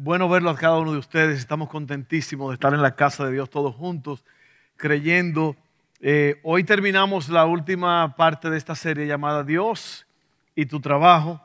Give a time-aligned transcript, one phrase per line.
[0.00, 1.40] bueno verlo a cada uno de ustedes.
[1.40, 4.24] Estamos contentísimos de estar en la casa de Dios todos juntos,
[4.76, 5.56] creyendo.
[6.00, 10.06] Eh, hoy terminamos la última parte de esta serie llamada Dios
[10.54, 11.42] y tu trabajo.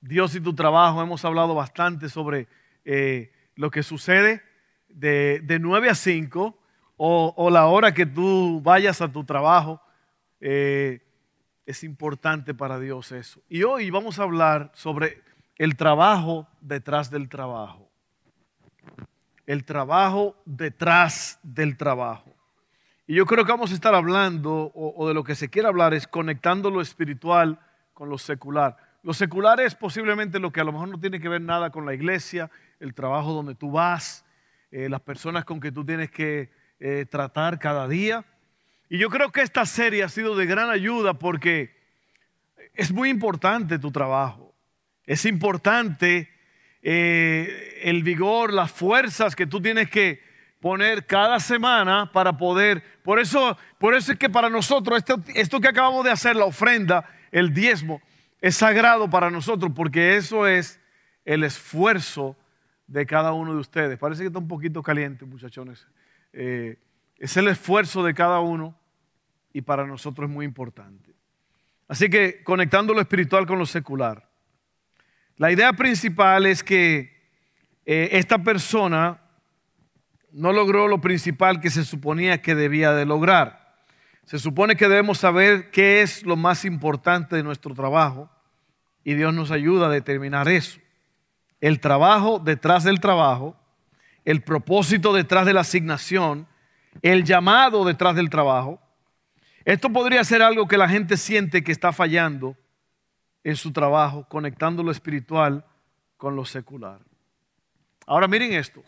[0.00, 1.02] Dios y tu trabajo.
[1.02, 2.48] Hemos hablado bastante sobre
[2.86, 4.42] eh, lo que sucede
[4.88, 6.58] de, de 9 a 5
[6.96, 9.82] o, la hora que tú vayas a tu trabajo.
[10.40, 11.02] Eh,
[11.66, 13.42] es importante para Dios eso.
[13.50, 15.20] Y hoy vamos a hablar sobre
[15.58, 17.91] el trabajo detrás del trabajo.
[19.46, 22.32] El trabajo detrás del trabajo.
[23.06, 25.92] Y yo creo que vamos a estar hablando, o, de lo que se quiere hablar,
[25.92, 27.58] es conectando lo espiritual
[27.92, 28.76] con lo secular.
[29.02, 31.84] Lo secular es posiblemente lo que a lo mejor no tiene que ver nada con
[31.84, 34.24] la iglesia, el trabajo donde tú vas,
[34.70, 38.24] eh, las personas con que tú tienes que eh, tratar cada día.
[38.88, 41.76] Y yo creo que esta serie ha sido de gran ayuda porque
[42.74, 44.54] es muy importante tu trabajo.
[45.04, 46.30] Es importante
[46.82, 50.20] eh, el vigor, las fuerzas que tú tienes que
[50.60, 52.82] poner cada semana para poder.
[53.02, 56.44] Por eso, por eso es que para nosotros esto, esto que acabamos de hacer, la
[56.44, 58.00] ofrenda, el diezmo,
[58.40, 60.80] es sagrado para nosotros porque eso es
[61.24, 62.36] el esfuerzo
[62.86, 63.98] de cada uno de ustedes.
[63.98, 65.86] Parece que está un poquito caliente, muchachones.
[66.32, 66.76] Eh,
[67.16, 68.76] es el esfuerzo de cada uno
[69.52, 71.14] y para nosotros es muy importante.
[71.88, 74.28] Así que conectando lo espiritual con lo secular.
[75.36, 77.12] La idea principal es que
[77.84, 79.20] eh, esta persona
[80.30, 83.76] no logró lo principal que se suponía que debía de lograr.
[84.24, 88.30] Se supone que debemos saber qué es lo más importante de nuestro trabajo
[89.04, 90.78] y Dios nos ayuda a determinar eso.
[91.60, 93.56] El trabajo detrás del trabajo,
[94.24, 96.46] el propósito detrás de la asignación,
[97.02, 98.80] el llamado detrás del trabajo.
[99.64, 102.56] Esto podría ser algo que la gente siente que está fallando
[103.44, 105.64] en su trabajo, conectando lo espiritual
[106.16, 107.00] con lo secular.
[108.06, 108.82] Ahora miren esto.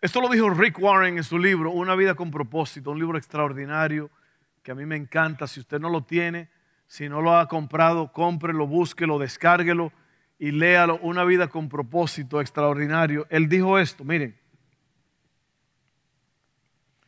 [0.00, 4.10] Esto lo dijo Rick Warren en su libro, Una vida con propósito, un libro extraordinario
[4.62, 5.46] que a mí me encanta.
[5.46, 6.50] Si usted no lo tiene,
[6.86, 9.92] si no lo ha comprado, cómprelo, búsquelo, descárguelo
[10.38, 10.98] y léalo.
[11.02, 13.26] Una vida con propósito extraordinario.
[13.30, 14.38] Él dijo esto, miren.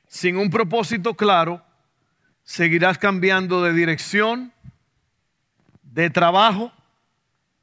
[0.06, 1.62] Sin un propósito claro,
[2.42, 4.52] seguirás cambiando de dirección,
[5.96, 6.70] de trabajo,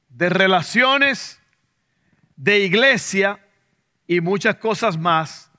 [0.09, 1.39] de relaciones,
[2.35, 3.39] de iglesia
[4.07, 5.51] y muchas cosas más,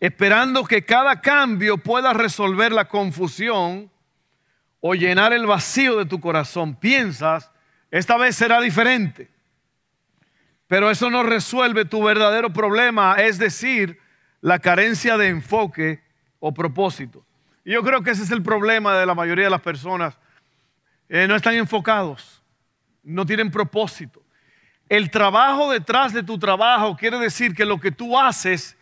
[0.00, 3.90] esperando que cada cambio pueda resolver la confusión
[4.80, 6.74] o llenar el vacío de tu corazón.
[6.74, 7.50] Piensas,
[7.90, 9.30] esta vez será diferente,
[10.68, 14.00] pero eso no resuelve tu verdadero problema, es decir,
[14.40, 16.02] la carencia de enfoque
[16.38, 17.26] o propósito.
[17.62, 20.16] Y yo creo que ese es el problema de la mayoría de las personas
[21.10, 22.40] eh, no están enfocados,
[23.02, 24.22] no tienen propósito.
[24.88, 28.76] El trabajo detrás de tu trabajo quiere decir que lo que tú haces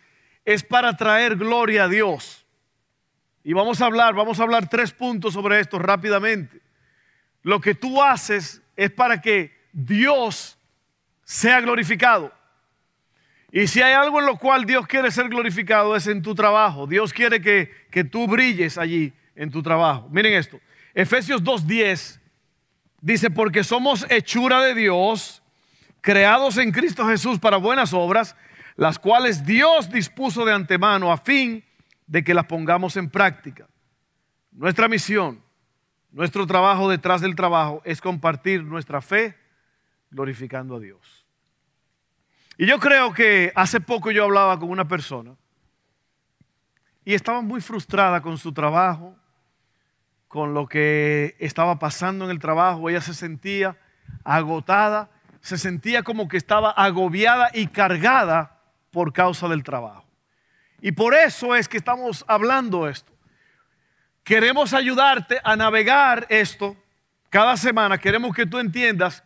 [0.45, 2.45] es para traer gloria a Dios.
[3.43, 6.61] Y vamos a hablar, vamos a hablar tres puntos sobre esto rápidamente.
[7.43, 10.59] Lo que tú haces es para que Dios
[11.25, 12.31] sea glorificado.
[13.51, 16.87] Y si hay algo en lo cual Dios quiere ser glorificado es en tu trabajo.
[16.87, 20.09] Dios quiere que, que tú brilles allí en tu trabajo.
[20.11, 20.61] Miren esto.
[20.95, 22.18] Efesios 2.10
[23.01, 25.43] dice, porque somos hechura de Dios,
[26.01, 28.37] creados en Cristo Jesús para buenas obras,
[28.77, 31.65] las cuales Dios dispuso de antemano a fin
[32.07, 33.69] de que las pongamos en práctica.
[34.53, 35.43] Nuestra misión,
[36.11, 39.37] nuestro trabajo detrás del trabajo es compartir nuestra fe
[40.11, 41.27] glorificando a Dios.
[42.57, 45.37] Y yo creo que hace poco yo hablaba con una persona
[47.05, 49.17] y estaba muy frustrada con su trabajo,
[50.29, 52.89] con lo que estaba pasando en el trabajo.
[52.89, 53.77] Ella se sentía
[54.25, 55.11] agotada,
[55.41, 58.61] se sentía como que estaba agobiada y cargada
[58.91, 60.05] por causa del trabajo.
[60.81, 63.13] Y por eso es que estamos hablando esto.
[64.23, 66.77] Queremos ayudarte a navegar esto
[67.31, 67.99] cada semana.
[67.99, 69.25] Queremos que tú entiendas.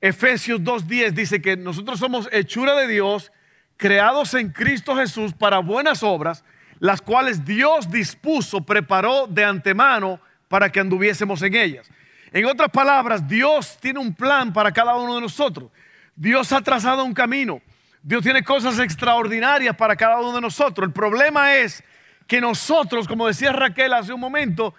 [0.00, 3.32] Efesios 2.10 dice que nosotros somos hechura de Dios,
[3.76, 6.44] creados en Cristo Jesús para buenas obras,
[6.80, 11.88] las cuales Dios dispuso, preparó de antemano para que anduviésemos en ellas.
[12.32, 15.70] En otras palabras, Dios tiene un plan para cada uno de nosotros.
[16.16, 17.60] Dios ha trazado un camino.
[18.02, 20.86] Dios tiene cosas extraordinarias para cada uno de nosotros.
[20.86, 21.82] El problema es
[22.26, 24.74] que nosotros, como decía Raquel hace un momento,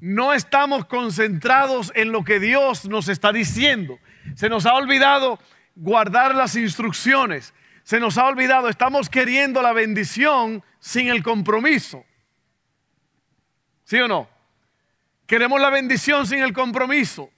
[0.00, 3.98] no estamos concentrados en lo que Dios nos está diciendo.
[4.34, 5.38] Se nos ha olvidado
[5.76, 7.52] guardar las instrucciones.
[7.82, 12.04] Se nos ha olvidado, estamos queriendo la bendición sin el compromiso.
[13.84, 14.28] ¿Sí o no?
[15.26, 17.30] Queremos la bendición sin el compromiso.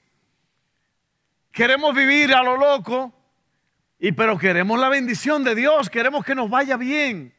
[1.50, 3.12] Queremos vivir a lo loco
[3.98, 7.34] y pero queremos la bendición de Dios, queremos que nos vaya bien.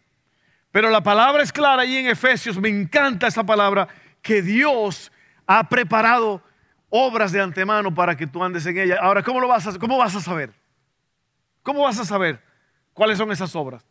[0.71, 3.87] Pero la palabra es clara ahí en Efesios, me encanta esa palabra,
[4.21, 5.11] que Dios
[5.45, 6.41] ha preparado
[6.89, 8.97] obras de antemano para que tú andes en ella.
[9.01, 10.53] Ahora, ¿cómo, lo vas a, ¿cómo vas a saber?
[11.61, 12.41] ¿Cómo vas a saber
[12.93, 13.85] cuáles son esas obras?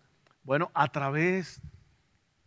[0.45, 1.61] Bueno, a través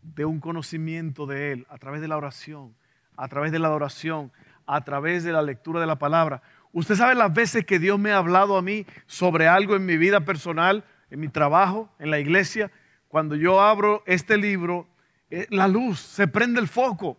[0.02, 2.76] de un conocimiento de Él, a través de la oración,
[3.18, 4.32] a través de la adoración,
[4.66, 6.42] a través de la lectura de la palabra.
[6.72, 9.98] Usted sabe las veces que Dios me ha hablado a mí sobre algo en mi
[9.98, 12.72] vida personal, en mi trabajo, en la iglesia.
[13.08, 14.88] Cuando yo abro este libro,
[15.30, 17.18] eh, la luz, se prende el foco.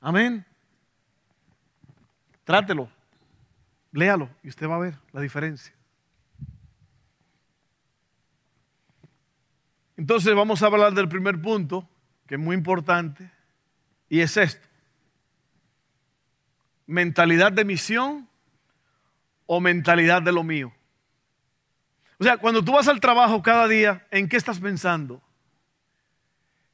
[0.00, 0.44] Amén.
[2.44, 2.90] Trátelo,
[3.90, 5.73] léalo y usted va a ver la diferencia.
[9.96, 11.88] Entonces vamos a hablar del primer punto,
[12.26, 13.30] que es muy importante,
[14.08, 14.68] y es esto
[16.86, 18.28] mentalidad de misión
[19.46, 20.72] o mentalidad de lo mío.
[22.18, 25.20] O sea, cuando tú vas al trabajo cada día, ¿en qué estás pensando?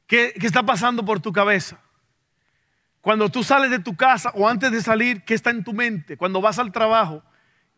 [0.07, 1.79] ¿Qué, está pasando por tu cabeza?
[3.01, 6.17] Cuando tú sales de tu casa o antes de salir, ¿qué está en tu mente?
[6.17, 7.23] Cuando vas al trabajo,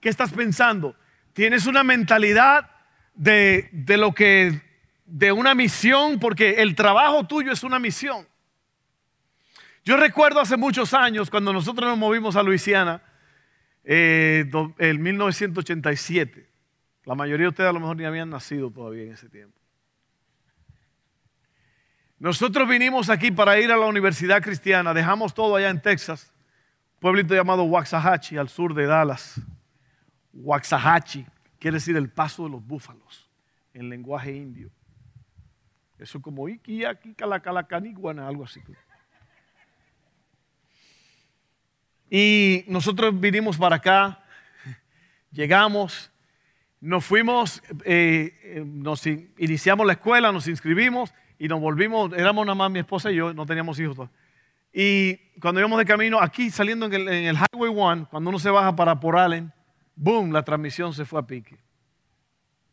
[0.01, 0.95] ¿qué estás pensando?
[1.31, 2.69] Tienes una mentalidad
[3.15, 4.61] de, de lo que,
[5.05, 8.27] de una misión, porque el trabajo tuyo es una misión.
[9.83, 13.01] Yo recuerdo hace muchos años cuando nosotros nos movimos a Luisiana,
[13.83, 16.49] eh, en 1987.
[17.05, 19.57] La mayoría de ustedes a lo mejor ni habían nacido todavía en ese tiempo.
[22.17, 26.31] Nosotros vinimos aquí para ir a la Universidad Cristiana, dejamos todo allá en Texas,
[26.99, 29.41] pueblito llamado Waxahachie, al sur de Dallas.
[30.31, 31.25] Waxahachie
[31.59, 33.29] quiere decir el paso de los búfalos
[33.73, 34.71] en lenguaje indio.
[36.03, 38.61] Eso como iki, aquí, algo así.
[42.09, 44.21] Y nosotros vinimos para acá,
[45.31, 46.11] llegamos,
[46.81, 52.55] nos fuimos, eh, eh, nos iniciamos la escuela, nos inscribimos y nos volvimos, éramos nada
[52.55, 54.09] más mi esposa y yo, no teníamos hijos.
[54.73, 58.75] Y cuando íbamos de camino, aquí saliendo en el, Highway 1, cuando uno se baja
[58.75, 59.53] para Por Allen,
[59.95, 61.57] boom, la transmisión se fue a pique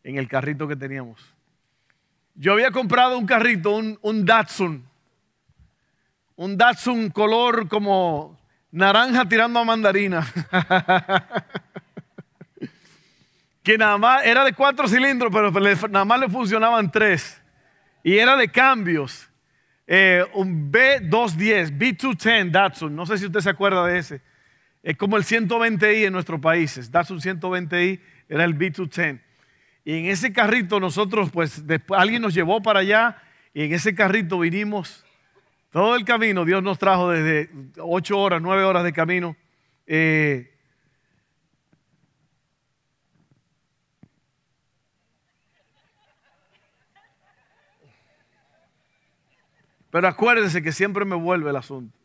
[0.03, 1.40] en el carrito que teníamos.
[2.35, 4.89] Yo había comprado un carrito, un, un Datsun,
[6.37, 8.39] un Datsun color como
[8.71, 10.27] naranja tirando a mandarina.
[13.63, 15.51] que nada más era de cuatro cilindros, pero
[15.89, 17.41] nada más le funcionaban tres.
[18.03, 19.29] Y era de cambios.
[19.87, 24.23] Eh, un B210, B210 Datsun, no sé si usted se acuerda de ese.
[24.83, 26.91] Es como el 120i en nuestros países.
[26.91, 29.21] Datsun 120i era el B210.
[29.85, 31.63] Y en ese carrito nosotros, pues,
[31.97, 33.23] alguien nos llevó para allá
[33.55, 35.05] y en ese carrito vinimos
[35.71, 37.49] todo el camino Dios nos trajo desde
[37.79, 39.37] ocho horas, nueve horas de camino.
[39.87, 40.53] Eh,
[49.91, 52.00] pero acuérdense que siempre me vuelve el asunto.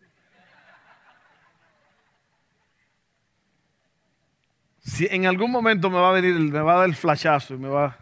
[4.86, 7.58] Si en algún momento me va a venir, me va a dar el flashazo y
[7.58, 7.98] me va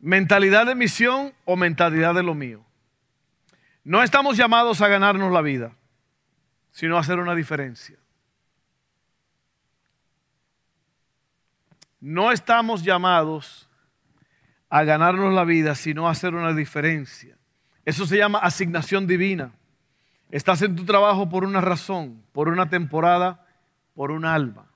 [0.00, 2.64] mentalidad de misión o mentalidad de lo mío.
[3.84, 5.72] No estamos llamados a ganarnos la vida,
[6.72, 7.96] sino a hacer una diferencia.
[12.00, 13.68] No estamos llamados
[14.68, 17.36] a ganarnos la vida, sino a hacer una diferencia.
[17.84, 19.52] Eso se llama asignación divina.
[20.30, 23.46] Estás en tu trabajo por una razón, por una temporada,
[23.94, 24.70] por un alma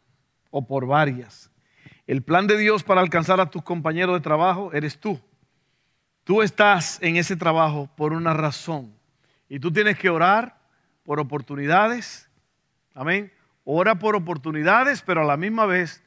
[0.50, 1.50] o por varias.
[2.06, 5.20] El plan de Dios para alcanzar a tus compañeros de trabajo eres tú.
[6.24, 8.94] Tú estás en ese trabajo por una razón.
[9.48, 10.58] Y tú tienes que orar
[11.04, 12.28] por oportunidades.
[12.94, 13.32] Amén.
[13.64, 16.02] Ora por oportunidades, pero a la misma vez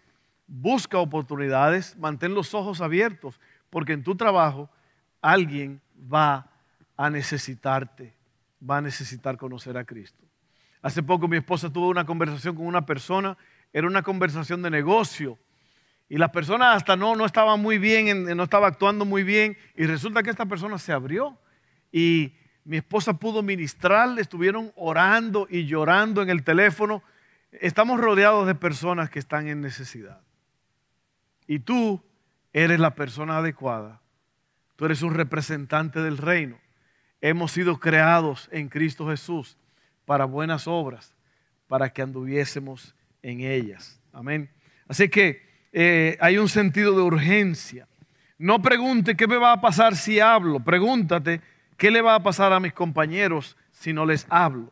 [0.47, 1.97] busca oportunidades.
[1.97, 4.69] Mantén los ojos abiertos, porque en tu trabajo
[5.21, 6.49] alguien va
[6.95, 8.15] a necesitarte,
[8.67, 10.26] va a necesitar conocer a Cristo.
[10.87, 13.37] Hace poco mi esposa tuvo una conversación con una persona,
[13.73, 15.37] era una conversación de negocio
[16.07, 19.57] y las personas hasta no, no estaban muy bien, no estaba actuando muy bien.
[19.75, 21.37] Y resulta que esta persona se abrió.
[21.91, 27.03] Y mi esposa pudo ministrar, estuvieron orando y llorando en el teléfono.
[27.51, 30.21] Estamos rodeados de personas que están en necesidad.
[31.47, 32.01] Y tú
[32.53, 33.99] eres la persona adecuada.
[34.77, 36.57] Tú eres un representante del reino.
[37.19, 39.57] Hemos sido creados en Cristo Jesús
[40.07, 41.13] para buenas obras,
[41.67, 43.99] para que anduviésemos en ellas.
[44.13, 44.49] Amén.
[44.87, 47.89] Así que eh, hay un sentido de urgencia.
[48.37, 50.61] No pregunte qué me va a pasar si hablo.
[50.61, 51.41] Pregúntate
[51.75, 54.71] qué le va a pasar a mis compañeros si no les hablo.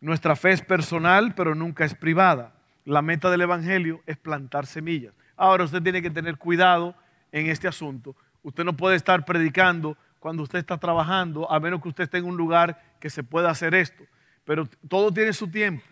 [0.00, 2.54] Nuestra fe es personal, pero nunca es privada.
[2.84, 5.14] La meta del Evangelio es plantar semillas.
[5.36, 6.94] Ahora usted tiene que tener cuidado
[7.32, 8.14] en este asunto.
[8.44, 12.26] Usted no puede estar predicando cuando usted está trabajando, a menos que usted esté en
[12.26, 14.04] un lugar que se pueda hacer esto.
[14.50, 15.84] Pero todo tiene su tiempo.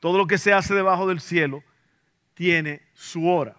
[0.00, 1.62] Todo lo que se hace debajo del cielo
[2.32, 3.54] tiene su hora.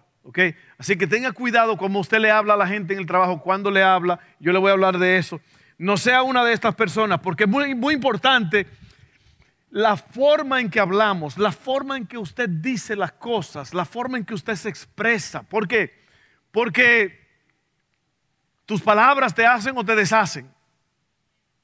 [0.76, 3.70] Así que tenga cuidado como usted le habla a la gente en el trabajo, cuando
[3.70, 4.18] le habla.
[4.40, 5.40] Yo le voy a hablar de eso.
[5.78, 8.66] No sea una de estas personas, porque es muy, muy importante
[9.70, 14.18] la forma en que hablamos, la forma en que usted dice las cosas, la forma
[14.18, 15.44] en que usted se expresa.
[15.44, 15.94] ¿Por qué?
[16.50, 17.20] Porque
[18.66, 20.52] tus palabras te hacen o te deshacen.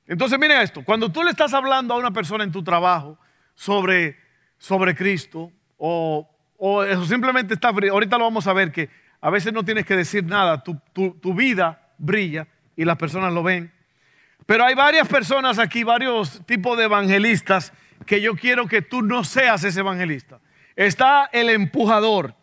[0.07, 3.19] Entonces, mire esto, cuando tú le estás hablando a una persona en tu trabajo
[3.55, 4.17] sobre,
[4.59, 8.89] sobre Cristo o, o simplemente está, ahorita lo vamos a ver que
[9.21, 12.47] a veces no tienes que decir nada, tu, tu vida brilla
[12.77, 13.73] y las personas lo ven.
[14.47, 17.73] Pero hay varias personas aquí, varios tipos de evangelistas
[18.05, 20.39] que yo quiero que tú no seas ese evangelista.
[20.77, 22.35] Está el empujador.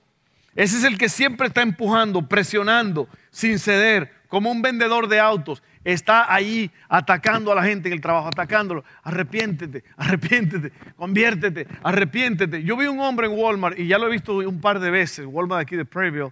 [0.55, 5.61] Ese es el que siempre está empujando, presionando, sin ceder, como un vendedor de autos.
[5.83, 8.83] Está ahí atacando a la gente en el trabajo, atacándolo.
[9.03, 12.63] Arrepiéntete, arrepiéntete, conviértete, arrepiéntete.
[12.63, 15.27] Yo vi un hombre en Walmart y ya lo he visto un par de veces,
[15.29, 16.31] Walmart aquí de Preville,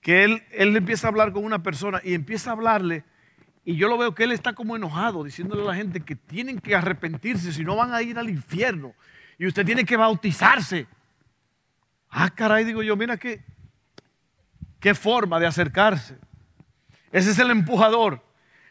[0.00, 3.02] que él, él empieza a hablar con una persona y empieza a hablarle
[3.64, 6.60] y yo lo veo que él está como enojado, diciéndole a la gente que tienen
[6.60, 8.94] que arrepentirse, si no van a ir al infierno.
[9.36, 10.86] Y usted tiene que bautizarse.
[12.08, 13.42] Ah, caray, digo yo, mira qué,
[14.78, 16.16] qué forma de acercarse.
[17.12, 18.22] Ese es el empujador.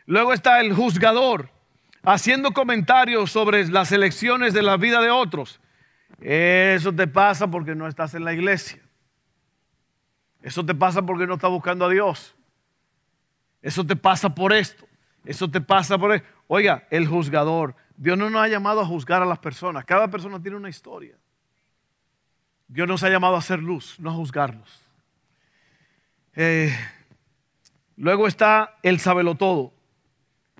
[0.05, 1.49] Luego está el juzgador,
[2.03, 5.59] haciendo comentarios sobre las elecciones de la vida de otros.
[6.21, 8.81] Eso te pasa porque no estás en la iglesia.
[10.41, 12.35] Eso te pasa porque no estás buscando a Dios.
[13.61, 14.85] Eso te pasa por esto.
[15.25, 16.27] Eso te pasa por esto.
[16.47, 17.75] Oiga, el juzgador.
[17.97, 19.85] Dios no nos ha llamado a juzgar a las personas.
[19.85, 21.17] Cada persona tiene una historia.
[22.67, 24.81] Dios nos ha llamado a hacer luz, no a juzgarlos.
[26.35, 26.75] Eh,
[27.97, 29.73] luego está el sabelo todo.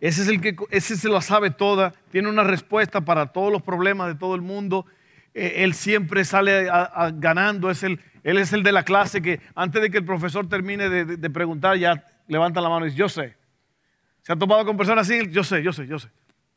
[0.01, 3.61] Ese es el que ese se lo sabe toda, tiene una respuesta para todos los
[3.61, 4.85] problemas de todo el mundo.
[5.33, 6.69] Eh, él siempre sale
[7.13, 10.47] ganando, es el, él es el de la clase que antes de que el profesor
[10.47, 13.35] termine de preguntar ya levanta la mano y dice, yo sé.
[14.21, 15.29] ¿Se ha topado con personas así?
[15.29, 16.09] Yo sé, yo sé, yo sé.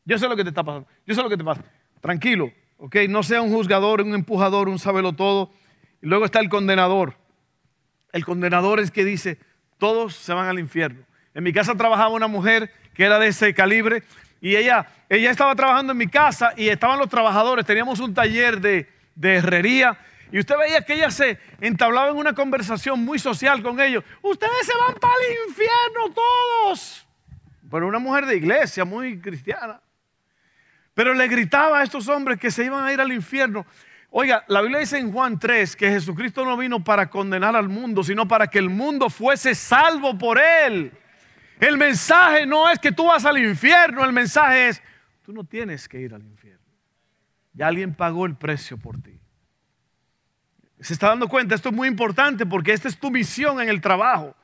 [0.05, 0.87] Yo sé lo que te está pasando.
[1.05, 1.63] Yo sé lo que te pasa.
[2.01, 2.95] Tranquilo, ¿ok?
[3.07, 5.51] No sea un juzgador, un empujador, un sabelo todo.
[6.01, 7.15] Y luego está el condenador.
[8.11, 9.37] El condenador es que dice,
[9.79, 11.03] todos se van al infierno.
[11.33, 14.03] En mi casa trabajaba una mujer que era de ese calibre
[14.41, 17.65] y ella, ella estaba trabajando en mi casa y estaban los trabajadores.
[17.65, 19.97] Teníamos un taller de, de herrería
[20.31, 24.03] y usted veía que ella se entablaba en una conversación muy social con ellos.
[24.21, 27.07] Ustedes se van para el infierno todos.
[27.71, 29.81] Pero una mujer de iglesia, muy cristiana.
[30.93, 33.65] Pero le gritaba a estos hombres que se iban a ir al infierno.
[34.11, 38.03] Oiga, la Biblia dice en Juan 3 que Jesucristo no vino para condenar al mundo,
[38.03, 40.91] sino para que el mundo fuese salvo por él.
[41.59, 44.81] El mensaje no es que tú vas al infierno, el mensaje es,
[45.23, 46.65] tú no tienes que ir al infierno.
[47.53, 49.19] Ya alguien pagó el precio por ti.
[50.79, 53.81] Se está dando cuenta, esto es muy importante porque esta es tu misión en el
[53.81, 54.35] trabajo.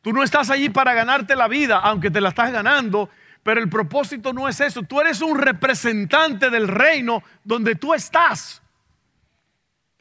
[0.00, 3.10] Tú no estás allí para ganarte la vida, aunque te la estás ganando,
[3.42, 4.82] pero el propósito no es eso.
[4.82, 8.62] Tú eres un representante del reino donde tú estás.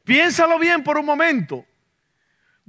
[0.09, 1.63] Piénsalo bien por un momento.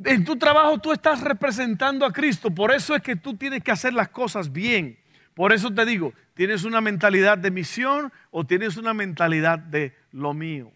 [0.05, 3.71] En tu trabajo tú estás representando a Cristo, por eso es que tú tienes que
[3.71, 4.99] hacer las cosas bien.
[5.33, 10.35] Por eso te digo, ¿tienes una mentalidad de misión o tienes una mentalidad de lo
[10.35, 10.71] mío?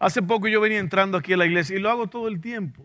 [0.00, 2.84] Hace poco yo venía entrando aquí a la iglesia y lo hago todo el tiempo.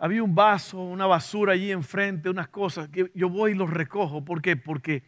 [0.00, 4.24] Había un vaso, una basura allí enfrente, unas cosas que yo voy y los recojo.
[4.24, 4.56] ¿Por qué?
[4.56, 5.04] Porque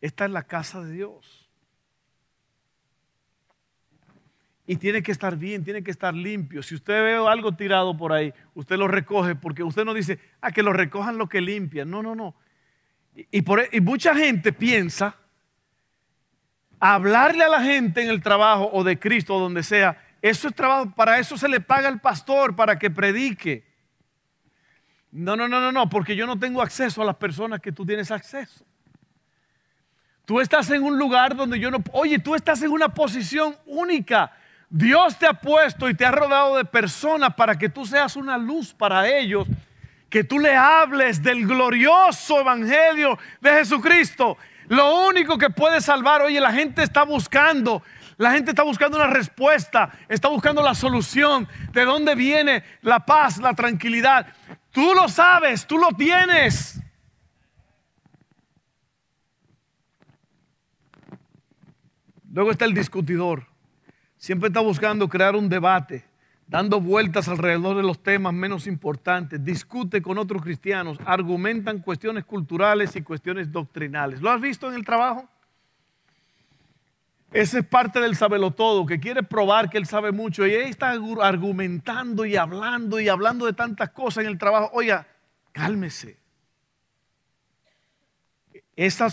[0.00, 1.39] está en la casa de Dios.
[4.70, 6.62] Y tiene que estar bien, tiene que estar limpio.
[6.62, 10.52] Si usted ve algo tirado por ahí, usted lo recoge porque usted no dice, ah,
[10.52, 11.90] que lo recojan lo que limpian.
[11.90, 12.36] No, no, no.
[13.32, 15.16] Y, por, y mucha gente piensa
[16.78, 20.54] hablarle a la gente en el trabajo o de Cristo o donde sea eso es
[20.54, 23.64] trabajo, para eso se le paga al pastor, para que predique.
[25.10, 27.84] No, no, no, no, no, porque yo no tengo acceso a las personas que tú
[27.84, 28.64] tienes acceso.
[30.24, 31.82] Tú estás en un lugar donde yo no...
[31.90, 34.30] Oye, tú estás en una posición única,
[34.70, 38.38] Dios te ha puesto y te ha rodeado de personas para que tú seas una
[38.38, 39.48] luz para ellos,
[40.08, 44.38] que tú le hables del glorioso evangelio de Jesucristo.
[44.68, 47.82] Lo único que puede salvar, oye, la gente está buscando,
[48.16, 53.38] la gente está buscando una respuesta, está buscando la solución, de dónde viene la paz,
[53.38, 54.28] la tranquilidad.
[54.70, 56.80] Tú lo sabes, tú lo tienes.
[62.32, 63.49] Luego está el discutidor.
[64.20, 66.04] Siempre está buscando crear un debate,
[66.46, 69.42] dando vueltas alrededor de los temas menos importantes.
[69.42, 74.20] Discute con otros cristianos, argumentan cuestiones culturales y cuestiones doctrinales.
[74.20, 75.26] ¿Lo has visto en el trabajo?
[77.32, 78.14] Ese es parte del
[78.54, 80.90] todo, que quiere probar que él sabe mucho y ahí está
[81.22, 84.68] argumentando y hablando y hablando de tantas cosas en el trabajo.
[84.74, 85.06] Oiga,
[85.50, 86.18] cálmese.
[88.76, 89.08] Esa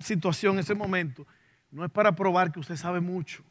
[0.00, 1.24] situación, ese momento,
[1.70, 3.44] no es para probar que usted sabe mucho.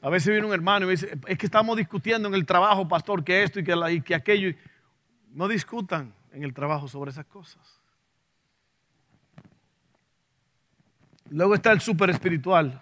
[0.00, 3.24] A veces viene un hermano y dice, es que estamos discutiendo en el trabajo, pastor,
[3.24, 4.56] que esto y que, y que aquello.
[5.32, 7.80] No discutan en el trabajo sobre esas cosas.
[11.30, 12.80] Luego está el super espiritual.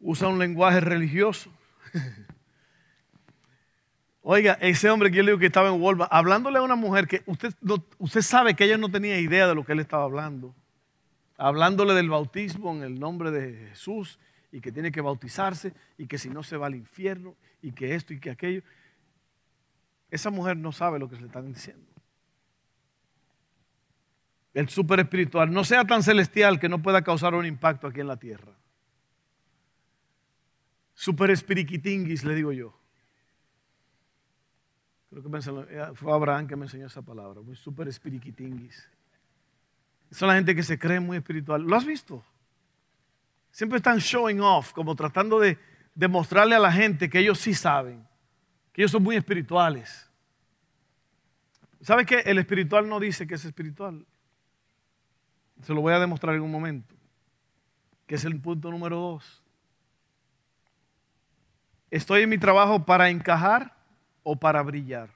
[0.00, 1.50] Usa un lenguaje religioso.
[4.22, 7.06] Oiga, ese hombre que yo le digo que estaba en Walmart, hablándole a una mujer
[7.06, 7.54] que usted,
[7.98, 10.54] usted sabe que ella no tenía idea de lo que él estaba hablando.
[11.38, 14.18] Hablándole del bautismo en el nombre de Jesús
[14.50, 17.94] y que tiene que bautizarse y que si no se va al infierno y que
[17.94, 18.62] esto y que aquello.
[20.10, 21.88] Esa mujer no sabe lo que se le están diciendo
[24.58, 28.08] el super espiritual, no sea tan celestial que no pueda causar un impacto aquí en
[28.08, 28.52] la tierra.
[30.94, 32.76] Super espiriquitinguis, le digo yo.
[35.10, 38.90] Creo que eh, fue Abraham que me enseñó esa palabra, muy super espiriquitinguis.
[40.10, 41.62] Son la gente que se cree muy espiritual.
[41.62, 42.24] ¿Lo has visto?
[43.50, 45.58] Siempre están showing off, como tratando de
[45.94, 48.06] demostrarle a la gente que ellos sí saben,
[48.72, 50.08] que ellos son muy espirituales.
[51.80, 54.06] ¿Sabe que el espiritual no dice que es espiritual?
[55.62, 56.94] Se lo voy a demostrar en un momento,
[58.06, 59.42] que es el punto número dos.
[61.90, 63.74] ¿Estoy en mi trabajo para encajar
[64.22, 65.10] o para brillar?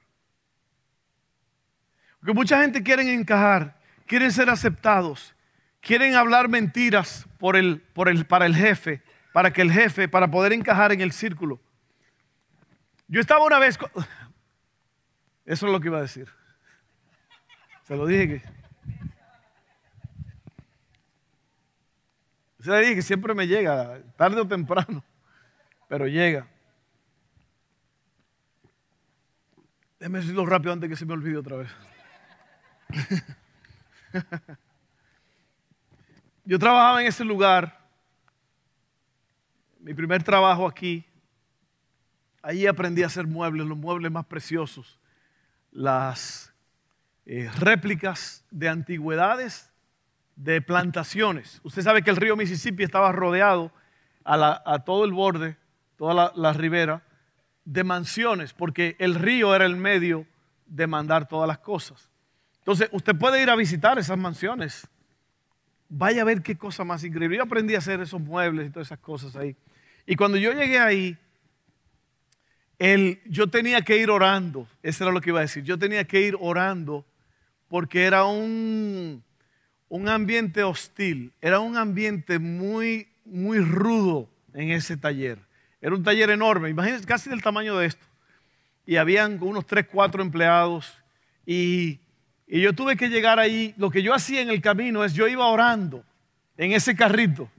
[2.19, 5.32] Porque mucha gente quiere encajar, quieren ser aceptados,
[5.83, 10.31] quieren hablar mentiras por el, por el, para el jefe, para que el jefe, para
[10.31, 11.59] poder encajar en el círculo.
[13.07, 13.77] Yo estaba una vez,
[15.45, 16.27] eso es lo que iba a decir.
[17.83, 18.63] Se lo dije que
[22.59, 25.03] Se le dije que siempre me llega, tarde o temprano,
[25.89, 26.47] pero llega.
[29.99, 31.69] Déjame decirlo rápido antes que se me olvide otra vez.
[36.45, 37.79] Yo trabajaba en ese lugar,
[39.79, 41.05] mi primer trabajo aquí.
[42.41, 44.99] Allí aprendí a hacer muebles, los muebles más preciosos,
[45.71, 46.53] las
[47.25, 49.71] eh, réplicas de antigüedades
[50.35, 51.61] de plantaciones.
[51.63, 53.71] Usted sabe que el río Mississippi estaba rodeado
[54.25, 55.57] a, todo el borde,
[55.97, 57.03] toda la, ribera,
[57.63, 60.27] de mansiones, porque el río era el medio
[60.65, 62.09] de mandar todas las cosas.
[62.57, 64.87] Entonces, usted puede ir a visitar esas mansiones.
[65.95, 67.37] Vaya a ver qué cosa más increíble.
[67.37, 69.55] Yo aprendí a hacer esos muebles y todas esas cosas ahí.
[70.07, 71.15] Y cuando yo llegué ahí,
[72.79, 74.67] el, yo tenía que ir orando.
[74.81, 75.63] Eso era lo que iba a decir.
[75.63, 77.05] Yo tenía que ir orando
[77.67, 79.23] porque era un,
[79.87, 85.37] un ambiente hostil, era un ambiente muy, muy rudo en ese taller.
[85.79, 88.05] Era un taller enorme, imagínense, casi del tamaño de esto.
[88.87, 90.91] Y habían unos 3, 4 empleados.
[91.45, 91.99] Y,
[92.47, 93.73] y yo tuve que llegar ahí.
[93.77, 96.03] Lo que yo hacía en el camino es, yo iba orando
[96.57, 97.49] en ese carrito,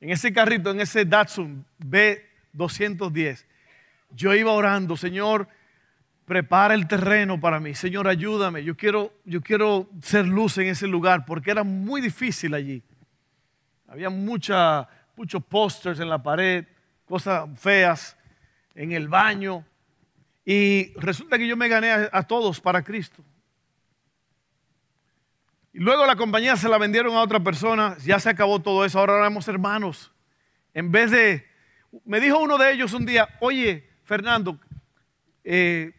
[0.00, 3.44] en ese carrito, en ese Datsun B210.
[4.10, 5.48] Yo iba orando, Señor,
[6.24, 7.74] prepara el terreno para mí.
[7.74, 8.62] Señor, ayúdame.
[8.62, 12.82] Yo quiero, yo quiero ser luz en ese lugar porque era muy difícil allí.
[13.88, 16.66] Había mucha, muchos pósters en la pared,
[17.06, 18.16] cosas feas
[18.74, 19.64] en el baño.
[20.44, 23.22] Y resulta que yo me gané a, todos para Cristo.
[25.72, 28.98] Y luego la compañía se la vendieron a otra persona, ya se acabó todo eso,
[28.98, 30.12] ahora éramos hermanos.
[30.74, 31.46] En vez de,
[32.04, 34.58] me dijo uno de ellos un día, oye, Fernando,
[35.44, 35.92] eh,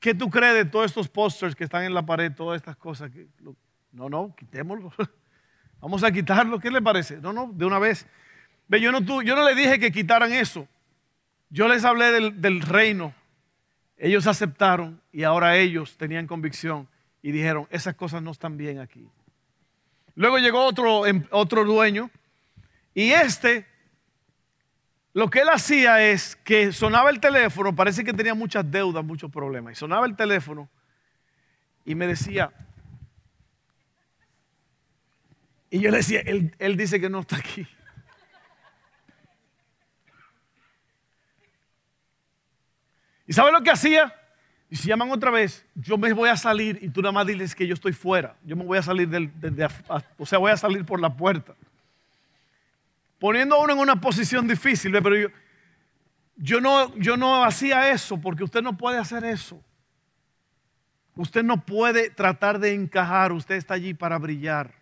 [0.00, 3.10] ¿Qué tú crees de todos estos pósters que están en la pared, todas estas cosas?
[3.90, 4.92] No, no, quitémoslo.
[5.80, 6.58] Vamos a quitarlo.
[6.60, 7.16] ¿Qué le parece?
[7.16, 8.06] No, no, de una vez.
[8.68, 10.68] Ve, yo, no, yo no le dije que quitaran eso.
[11.50, 13.12] Yo les hablé del reino.
[13.96, 16.86] Ellos aceptaron y ahora ellos tenían convicción
[17.22, 19.08] y dijeron, esas cosas no están bien aquí.
[20.14, 22.10] Luego llegó otro, em, otro dueño
[22.94, 23.66] Y este,
[25.12, 29.30] lo que él hacía es que sonaba el teléfono, parece que tenía muchas deudas, muchos
[29.30, 30.68] problemas, y sonaba el teléfono
[31.84, 32.52] y me decía,
[35.70, 37.66] y yo le decía, él, él dice que no está aquí.
[43.26, 44.17] ¿Y sabe lo que hacía?
[44.70, 47.54] Y si llaman otra vez, yo me voy a salir y tú nada más diles
[47.54, 48.36] que yo estoy fuera.
[48.44, 49.30] Yo me voy a salir del,
[50.18, 51.54] o sea, voy a salir por la puerta.
[53.18, 55.28] Poniendo a uno en una posición difícil, pero yo,
[56.36, 59.60] yo, no, yo no hacía eso porque usted no puede hacer eso.
[61.16, 64.72] Usted no puede tratar de encajar, usted está allí para brillar.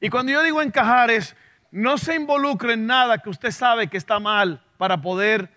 [0.00, 1.36] Y cuando yo digo encajar es,
[1.70, 5.48] no se involucre en nada que usted sabe que está mal para poder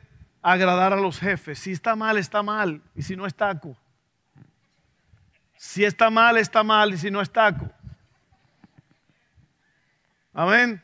[0.46, 1.58] agradar a los jefes.
[1.58, 2.80] Si está mal, está mal.
[2.94, 3.76] Y si no es taco.
[5.58, 6.94] Si está mal, está mal.
[6.94, 7.68] Y si no es taco.
[10.32, 10.84] Amén.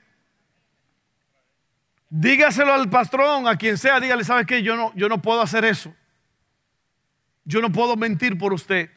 [2.10, 4.63] Dígaselo al patrón, a quien sea, dígale, ¿sabes qué?
[4.63, 5.93] Yo no, yo no puedo hacer eso.
[7.45, 8.89] Yo no puedo mentir por usted.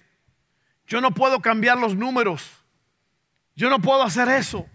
[0.86, 2.50] Yo no puedo cambiar los números.
[3.54, 4.66] Yo no puedo hacer eso.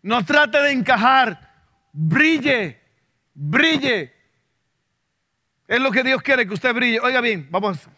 [0.00, 1.52] No trate de encajar.
[1.92, 2.80] Brille,
[3.34, 4.15] brille.
[5.68, 7.00] Es lo que Dios quiere que usted brille.
[7.00, 7.88] Oiga bien, vamos,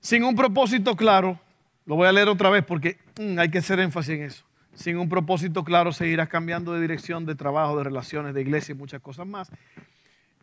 [0.00, 1.38] sin un propósito claro,
[1.84, 4.44] lo voy a leer otra vez porque mm, hay que hacer énfasis en eso.
[4.72, 8.76] Sin un propósito claro seguirás cambiando de dirección, de trabajo, de relaciones, de iglesia y
[8.76, 9.50] muchas cosas más,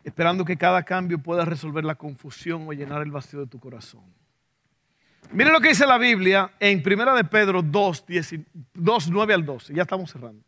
[0.04, 4.02] esperando que cada cambio pueda resolver la confusión o llenar el vacío de tu corazón.
[5.32, 8.04] Mire lo que dice la Biblia en 1 de Pedro 2,
[8.74, 9.74] 2, 9 al 12.
[9.74, 10.47] Ya estamos cerrando.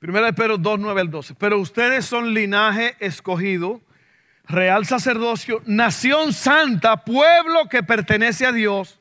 [0.00, 1.34] Primera de Pedro 2, 9 al 12.
[1.34, 3.82] Pero ustedes son linaje escogido,
[4.48, 8.98] real sacerdocio, nación santa, pueblo que pertenece a Dios,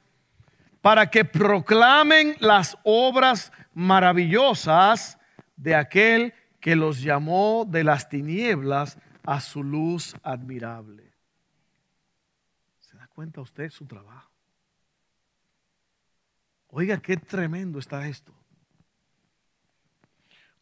[0.81, 5.17] para que proclamen las obras maravillosas
[5.55, 11.13] de aquel que los llamó de las tinieblas a su luz admirable.
[12.81, 14.29] ¿Se da cuenta usted su trabajo?
[16.67, 18.38] Oiga, qué tremendo está esto.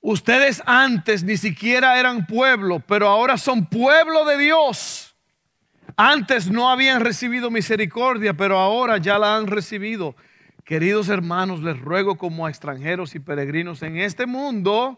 [0.10, 5.17] Ustedes antes ni siquiera eran pueblo, pero ahora son pueblo de Dios.
[5.98, 10.15] Antes no habían recibido misericordia, pero ahora ya la han recibido.
[10.63, 14.98] Queridos hermanos, les ruego como a extranjeros y peregrinos en este mundo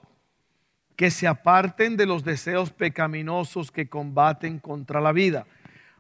[0.95, 5.48] que se aparten de los deseos pecaminosos que combaten contra la vida.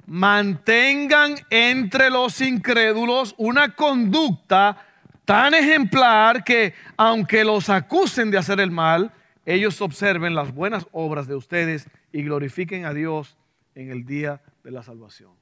[0.05, 4.85] Mantengan entre los incrédulos una conducta
[5.29, 9.13] tan ejemplar que aunque los acusen de hacer el mal,
[9.45, 13.37] ellos observen las buenas obras de ustedes y glorifiquen a Dios
[13.75, 15.33] en el día de la salvación.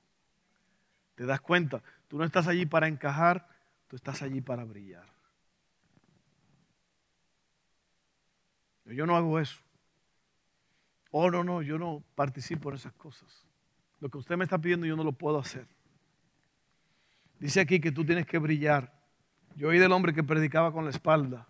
[1.15, 1.81] ¿Te das cuenta?
[2.09, 3.47] Tú no estás allí para encajar,
[3.87, 5.05] tú estás allí para brillar.
[8.87, 9.61] Yo no hago eso.
[11.11, 13.47] Oh, no, no, yo no participo en esas cosas.
[14.01, 15.65] Lo que usted me está pidiendo yo no lo puedo hacer.
[17.39, 18.96] Dice aquí que tú tienes que brillar
[19.57, 21.47] yo oí del hombre que predicaba con la espalda.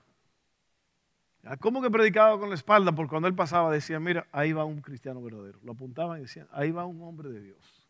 [1.60, 2.94] ¿Cómo que predicaba con la espalda?
[2.94, 5.60] Porque cuando él pasaba decía, mira, ahí va un cristiano verdadero.
[5.62, 7.90] Lo apuntaban y decían, ahí va un hombre de Dios.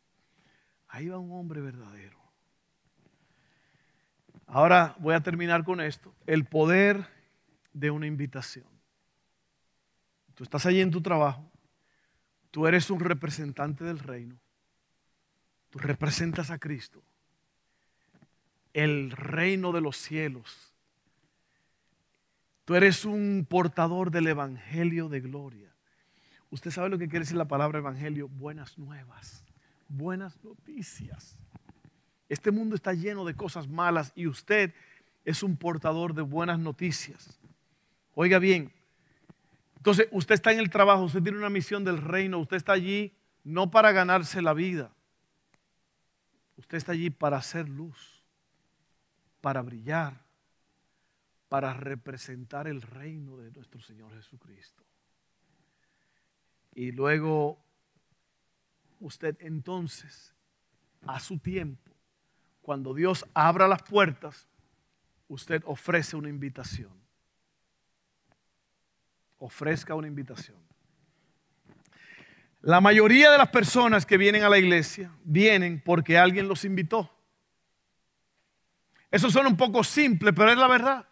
[0.88, 2.18] Ahí va un hombre verdadero.
[4.48, 6.16] Ahora voy a terminar con esto.
[6.26, 7.06] El poder
[7.74, 8.68] de una invitación.
[10.34, 11.52] Tú estás allí en tu trabajo.
[12.50, 14.40] Tú eres un representante del reino.
[15.70, 17.04] Tú representas a Cristo
[18.78, 20.72] el reino de los cielos.
[22.64, 25.74] Tú eres un portador del Evangelio de gloria.
[26.52, 29.44] Usted sabe lo que quiere decir la palabra Evangelio, buenas nuevas,
[29.88, 31.40] buenas noticias.
[32.30, 34.76] Este mundo está lleno de cosas malas y usted
[35.26, 37.40] es un portador de buenas noticias.
[38.14, 38.72] Oiga bien,
[39.78, 43.12] entonces usted está en el trabajo, usted tiene una misión del reino, usted está allí
[43.44, 44.92] no para ganarse la vida,
[46.58, 48.17] usted está allí para hacer luz
[49.48, 50.14] para brillar,
[51.48, 54.84] para representar el reino de nuestro Señor Jesucristo.
[56.76, 57.58] Y luego
[59.00, 60.36] usted entonces,
[61.06, 61.94] a su tiempo,
[62.62, 64.50] cuando Dios abra las puertas,
[65.30, 66.92] usted ofrece una invitación.
[69.40, 70.58] Ofrezca una invitación.
[72.64, 77.17] La mayoría de las personas que vienen a la iglesia vienen porque alguien los invitó.
[79.12, 81.06] Eso suena un poco simple, pero es la verdad.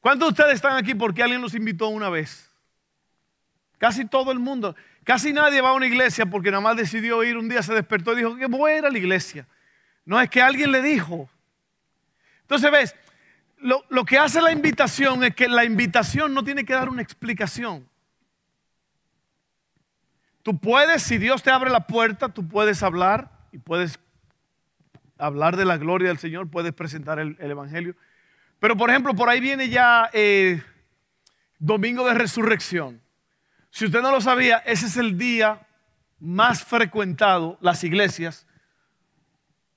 [0.00, 2.50] ¿Cuántos de ustedes están aquí porque alguien los invitó una vez?
[3.78, 4.74] Casi todo el mundo.
[5.04, 8.12] Casi nadie va a una iglesia porque nada más decidió ir un día, se despertó
[8.12, 9.46] y dijo que voy a ir a la iglesia.
[10.04, 11.28] No es que alguien le dijo.
[12.42, 12.96] Entonces ves,
[13.58, 17.02] lo, lo que hace la invitación es que la invitación no tiene que dar una
[17.02, 17.88] explicación.
[20.42, 23.98] Tú puedes, si Dios te abre la puerta, tú puedes hablar y puedes
[25.18, 27.94] hablar de la gloria del Señor, puedes presentar el, Evangelio.
[28.58, 30.62] Pero por ejemplo, por ahí viene ya eh,
[31.58, 33.00] Domingo de Resurrección.
[33.70, 35.66] Si usted no lo sabía, ese es el día
[36.20, 38.46] más frecuentado, las iglesias,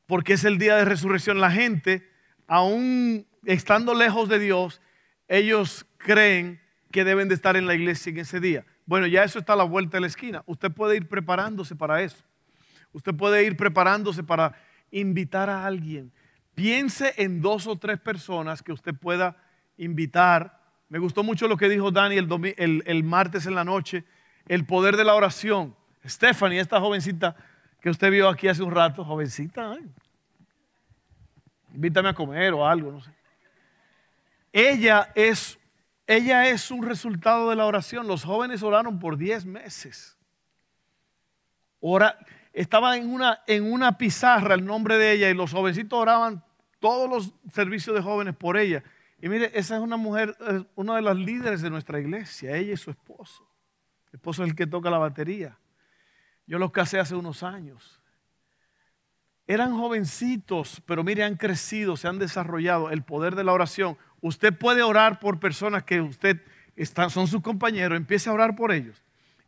[0.08, 1.40] porque es el día de resurrección.
[1.40, 2.08] La gente,
[2.48, 4.82] aún estando lejos de Dios,
[5.28, 8.66] ellos creen que deben de estar en la iglesia en ese día.
[8.86, 10.44] Bueno, ya eso está a la vuelta de la esquina.
[10.46, 12.18] Usted puede ir preparándose para eso.
[12.92, 14.54] Usted puede ir preparándose para
[14.92, 16.12] invitar a alguien.
[16.54, 19.38] Piense en dos o tres personas que usted pueda
[19.78, 20.60] invitar.
[20.90, 24.04] Me gustó mucho lo que dijo Dani el, martes en la noche,
[24.48, 25.76] el poder de la oración.
[26.06, 27.36] Stephanie, esta jovencita
[27.80, 29.78] que usted vio aquí hace un rato, jovencita,
[31.74, 33.12] invítame a comer o algo, no sé.
[34.54, 35.58] Ella es,
[36.06, 38.08] ella es un resultado de la oración.
[38.08, 40.18] Los jóvenes oraron por 10 meses.
[41.80, 42.20] Ora,
[42.54, 46.44] estaba en una, en una pizarra el nombre de ella y los jovencitos oraban
[46.80, 48.84] todos los servicios de jóvenes por ella.
[49.22, 50.36] Y mire, esa es una mujer,
[50.76, 53.48] una de las líderes de nuestra iglesia, ella y su esposo.
[54.08, 55.58] El esposo es el que toca la batería.
[56.48, 58.02] Yo los casé hace unos años.
[59.48, 63.98] Eran jovencitos, pero mire, han crecido, se han desarrollado el poder de la oración.
[64.22, 66.42] Usted puede orar por personas que usted
[67.10, 69.02] son sus compañeros, empiece a orar por ellos.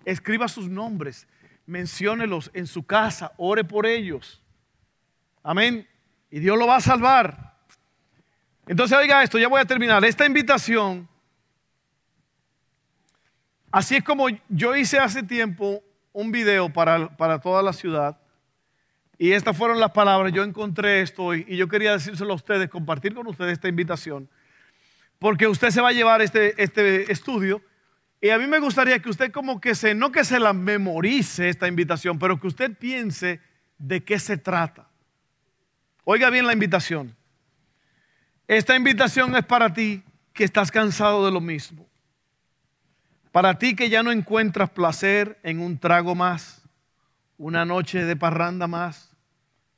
[0.06, 1.28] Escriba sus nombres
[1.66, 4.42] menciónelos en su casa, ore por ellos.
[5.42, 5.88] Amén.
[6.30, 7.54] Y Dios lo va a salvar.
[8.68, 10.04] Entonces, oiga esto, ya voy a terminar.
[10.06, 11.08] Esta invitación,
[13.72, 18.18] así es como yo hice hace tiempo un video para, para toda la ciudad.
[19.18, 20.34] Y estas fueron las palabras.
[20.34, 24.30] Yo encontré esto y, y yo quería decírselo a ustedes, compartir con ustedes esta invitación.
[25.20, 27.62] Porque usted se va a llevar este, este estudio
[28.24, 31.50] y a mí me gustaría que usted como que se, no que se la memorice
[31.50, 33.42] esta invitación, pero que usted piense
[33.78, 34.88] de qué se trata.
[36.06, 37.14] Oiga bien la invitación.
[38.48, 41.86] Esta invitación es para ti que estás cansado de lo mismo.
[43.34, 46.64] Para ti que ya no encuentras placer en un trago más,
[47.38, 49.12] una noche de parranda más,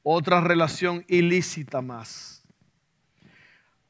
[0.03, 2.43] otra relación ilícita más.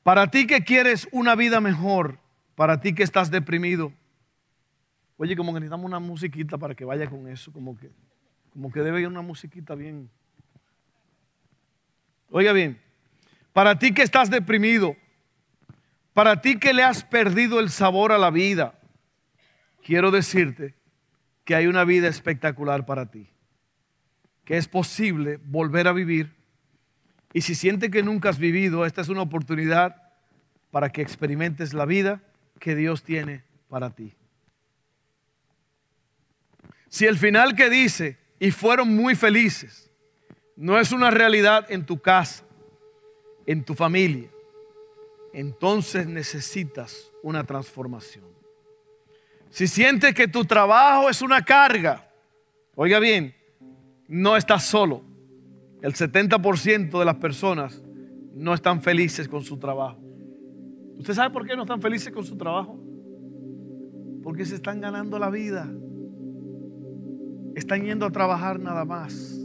[0.01, 2.19] Para ti que quieres una vida mejor,
[2.55, 3.91] para ti que estás deprimido,
[5.17, 7.89] Oye, como que necesitamos una musiquita para que vaya con eso, como que,
[8.51, 10.09] como que debe ir una musiquita bien.
[12.29, 12.79] Oiga bien,
[13.53, 14.95] para ti que estás deprimido,
[16.13, 18.77] para ti que le has perdido el sabor a la vida,
[19.83, 20.75] quiero decirte
[21.45, 23.29] que hay una vida espectacular para ti,
[24.43, 26.33] que es posible volver a vivir.
[27.31, 30.01] Y si sientes que nunca has vivido, esta es una oportunidad
[30.71, 32.21] para que experimentes la vida
[32.59, 34.13] que Dios tiene para ti.
[36.95, 39.91] Si el final que dice, y fueron muy felices,
[40.55, 42.45] no es una realidad en tu casa,
[43.45, 44.29] en tu familia,
[45.33, 48.23] entonces necesitas una transformación.
[49.49, 52.09] Si sientes que tu trabajo es una carga,
[52.75, 53.35] oiga bien,
[54.07, 55.03] no estás solo.
[55.81, 57.83] El 70% de las personas
[58.33, 59.99] no están felices con su trabajo.
[60.97, 62.79] ¿Usted sabe por qué no están felices con su trabajo?
[64.23, 65.69] Porque se están ganando la vida
[67.55, 69.39] están yendo a trabajar nada más.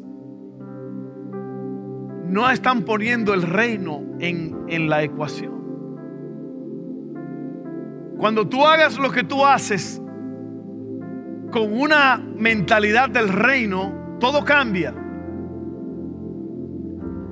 [2.27, 5.61] No están poniendo el reino en, en la ecuación.
[8.19, 10.03] Cuando tú hagas lo que tú haces
[11.51, 14.95] con una mentalidad del reino, todo cambia.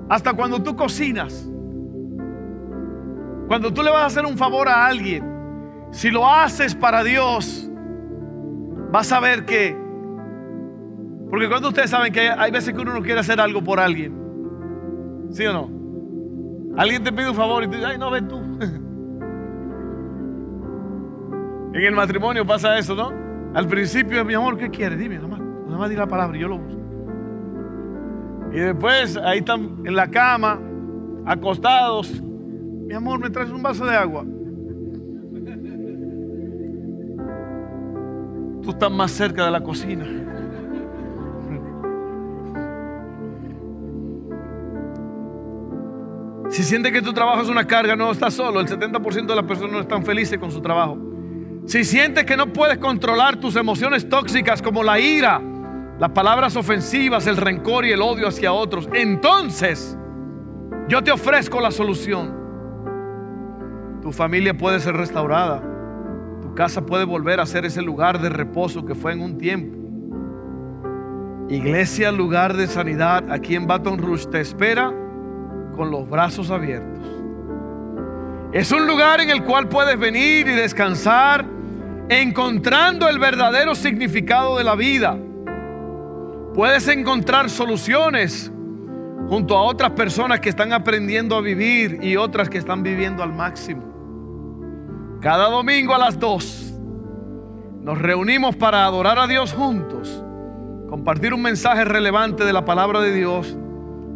[0.08, 1.48] Hasta cuando tú cocinas.
[3.46, 5.24] Cuando tú le vas a hacer un favor a alguien,
[5.90, 7.70] si lo haces para Dios,
[8.90, 9.87] vas a ver que
[11.30, 14.16] porque cuando ustedes saben que hay veces que uno no quiere hacer algo por alguien.
[15.30, 15.70] ¿Sí o no?
[16.76, 18.36] Alguien te pide un favor y tú dices, ay, no, ven tú.
[21.74, 23.12] en el matrimonio pasa eso, ¿no?
[23.54, 24.98] Al principio, mi amor, ¿qué quieres?
[24.98, 26.80] Dime, nada más, nada más di la palabra y yo lo busco.
[28.52, 30.58] Y después, ahí están en la cama,
[31.26, 32.22] acostados.
[32.22, 34.24] Mi amor, ¿me traes un vaso de agua?
[38.62, 40.06] Tú estás más cerca de la cocina.
[46.58, 48.58] Si sientes que tu trabajo es una carga, no estás solo.
[48.58, 50.98] El 70% de las personas no están felices con su trabajo.
[51.66, 55.40] Si sientes que no puedes controlar tus emociones tóxicas como la ira,
[56.00, 59.96] las palabras ofensivas, el rencor y el odio hacia otros, entonces
[60.88, 62.34] yo te ofrezco la solución.
[64.02, 65.62] Tu familia puede ser restaurada.
[66.42, 69.78] Tu casa puede volver a ser ese lugar de reposo que fue en un tiempo.
[71.50, 74.92] Iglesia, lugar de sanidad, aquí en Baton Rouge te espera
[75.78, 77.06] con los brazos abiertos.
[78.52, 81.46] Es un lugar en el cual puedes venir y descansar
[82.08, 85.16] encontrando el verdadero significado de la vida.
[86.52, 88.50] Puedes encontrar soluciones
[89.28, 93.32] junto a otras personas que están aprendiendo a vivir y otras que están viviendo al
[93.32, 93.84] máximo.
[95.20, 96.74] Cada domingo a las 2
[97.82, 100.24] nos reunimos para adorar a Dios juntos,
[100.88, 103.56] compartir un mensaje relevante de la palabra de Dios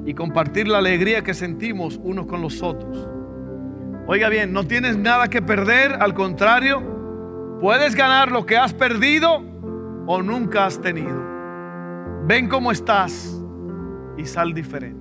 [0.05, 3.09] y compartir la alegría que sentimos unos con los otros.
[4.07, 9.43] Oiga bien, no tienes nada que perder, al contrario, puedes ganar lo que has perdido
[10.07, 11.23] o nunca has tenido.
[12.27, 13.41] Ven cómo estás
[14.17, 15.01] y sal diferente.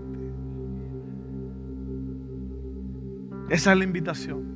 [3.49, 4.50] Esa es la invitación.